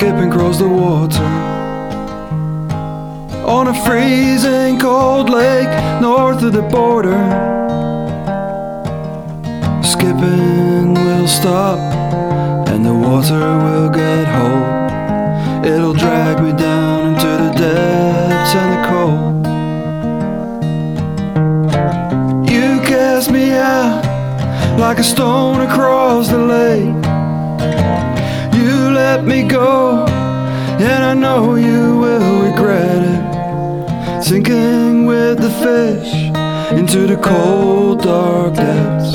skipping 0.00 0.30
across 0.30 0.56
the 0.56 0.66
water 0.66 1.22
on 3.44 3.68
a 3.68 3.84
freezing 3.84 4.78
cold 4.78 5.28
lake 5.28 5.68
north 6.00 6.42
of 6.42 6.52
the 6.54 6.62
border. 6.62 7.20
Skipping 9.82 10.94
will 10.94 11.28
stop 11.28 11.78
and 12.68 12.86
the 12.86 12.94
water 12.94 13.46
will 13.64 13.90
get 13.90 14.26
hold. 14.36 15.66
It'll 15.66 15.92
drag 15.92 16.42
me 16.42 16.52
down 16.52 17.08
into 17.08 17.30
the 17.44 17.50
depths 17.58 18.54
and 18.60 18.70
the 18.74 18.80
cold. 18.88 19.46
You 22.48 22.80
cast 22.88 23.30
me 23.30 23.52
out 23.52 24.02
like 24.78 24.98
a 24.98 25.04
stone 25.04 25.60
across 25.60 26.28
the 26.30 26.38
lake. 26.38 27.09
You 28.58 28.90
let 28.90 29.24
me 29.24 29.42
go, 29.42 30.04
and 30.06 31.04
I 31.04 31.14
know 31.14 31.56
you 31.56 31.98
will 31.98 32.42
regret 32.48 33.02
it. 33.14 34.22
Sinking 34.22 35.06
with 35.06 35.38
the 35.38 35.50
fish 35.64 36.12
into 36.78 37.06
the 37.06 37.16
cold, 37.16 38.02
dark 38.02 38.54
depths, 38.54 39.12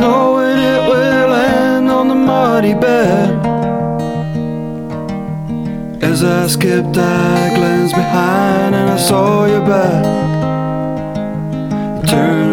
knowing 0.00 0.58
it 0.58 0.82
will 0.90 1.32
end 1.34 1.90
on 1.90 2.08
the 2.08 2.14
muddy 2.14 2.74
bed. 2.74 3.30
As 6.02 6.24
I 6.24 6.46
skipped, 6.46 6.96
I 6.96 7.54
glanced 7.54 7.94
behind 7.94 8.74
and 8.74 8.90
I 8.90 8.96
saw 8.96 9.46
your 9.46 9.60
back. 9.60 10.04
Turned 12.08 12.49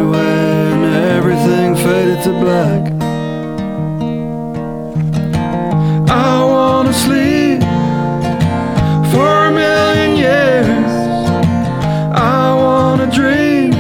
dream 13.12 13.74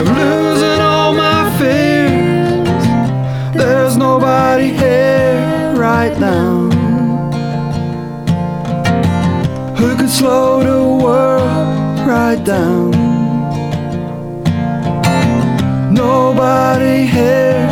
of 0.00 0.06
losing 0.08 0.80
all 0.80 1.12
my 1.12 1.42
fears. 1.58 2.68
There's 3.54 3.96
nobody 3.96 4.68
here 4.68 5.74
right 5.76 6.18
now 6.18 6.70
who 9.76 9.96
could 9.96 10.10
slow 10.10 10.62
the 10.62 11.04
world 11.04 11.98
right 12.06 12.42
down. 12.44 12.90
Nobody 15.92 17.06
here 17.06 17.68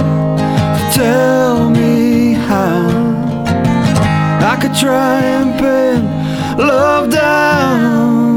to 0.77 0.91
tell 0.95 1.71
me 1.71 2.35
how 2.35 2.89
I 4.53 4.59
could 4.61 4.75
try 4.75 5.21
and 5.21 5.59
pin 5.59 6.05
love 6.59 7.11
down. 7.11 8.30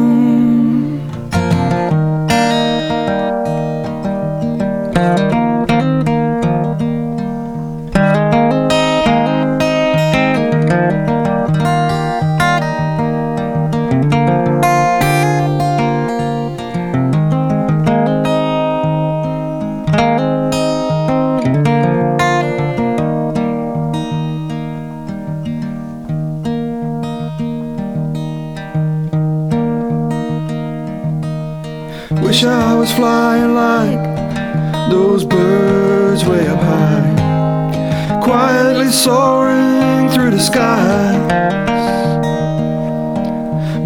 Wish 32.33 32.45
I 32.45 32.73
was 32.73 32.91
flying 32.91 33.53
like 33.53 34.89
those 34.89 35.23
birds 35.23 36.25
way 36.25 36.47
up 36.47 36.59
high, 36.61 38.21
quietly 38.23 38.89
soaring 38.89 40.09
through 40.09 40.31
the 40.31 40.39
skies. 40.39 41.29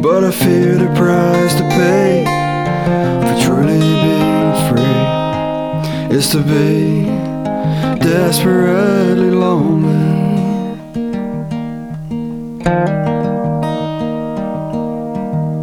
But 0.02 0.24
I 0.24 0.32
fear 0.32 0.78
the 0.78 0.88
price 0.96 1.56
to 1.56 1.64
pay 1.76 2.24
for 3.26 3.36
truly 3.46 3.80
being 4.06 4.54
free 4.70 6.18
is 6.18 6.30
to 6.30 6.40
be 6.40 7.04
desperately 8.00 9.32
lonely. 9.32 10.08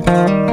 thank 0.04 0.43